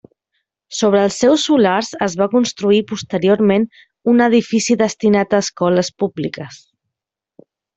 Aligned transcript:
Sobre 0.77 1.01
els 1.07 1.17
seus 1.23 1.43
solars 1.49 1.91
es 2.05 2.15
va 2.21 2.27
construir 2.31 2.79
posteriorment 2.93 3.69
un 4.15 4.27
edifici 4.31 4.79
destinat 4.83 5.37
a 5.41 5.45
escoles 5.47 5.93
públiques. 6.05 6.63